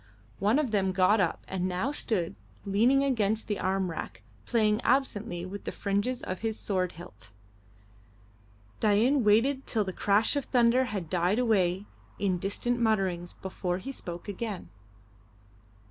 [0.39, 5.45] One of them got up and now stood leaning against the arm rack, playing absently
[5.45, 7.29] with the fringes of his sword hilt.
[8.79, 11.85] Dain waited till the crash of thunder had died away
[12.17, 14.69] in distant mutterings before he spoke again.